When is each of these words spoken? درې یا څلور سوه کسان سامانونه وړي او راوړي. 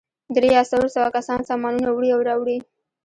درې 0.35 0.49
یا 0.55 0.61
څلور 0.69 0.89
سوه 0.95 1.09
کسان 1.17 1.39
سامانونه 1.49 1.89
وړي 1.91 2.09
او 2.13 2.21
راوړي. 2.29 2.57